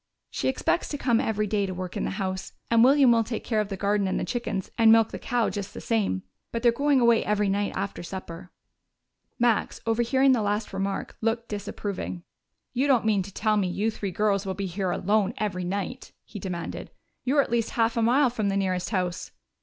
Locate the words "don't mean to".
12.87-13.31